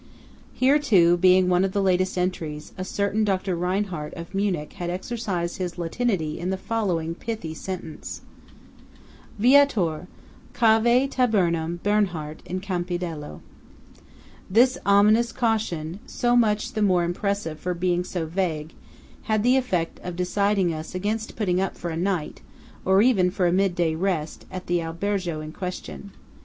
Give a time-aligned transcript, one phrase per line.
[0.55, 3.55] Here too, being one of the latest entries, a certain Dr.
[3.55, 8.21] Reinhart of Munich had exercised his Latinity in the following pithy sentence:–
[9.37, 10.07] Viator!
[10.55, 13.41] Cave Tabernum Bernhart in Campidello!"
[14.57, 20.73] This ominous caution–so much the more impressive for being so vague–had the effect of deciding
[20.73, 22.41] us against putting up for a night,
[22.85, 26.09] or even for a midday rest, at the albergo in question.